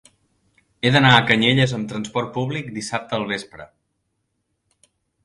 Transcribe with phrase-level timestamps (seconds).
[0.87, 3.69] He d'anar a Canyelles amb trasport públic dissabte al vespre.